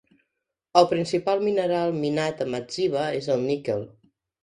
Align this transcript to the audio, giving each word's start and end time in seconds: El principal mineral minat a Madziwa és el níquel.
El 0.81 0.87
principal 0.93 1.45
mineral 1.49 1.95
minat 1.99 2.43
a 2.47 2.51
Madziwa 2.57 3.09
és 3.23 3.33
el 3.39 3.49
níquel. 3.53 3.91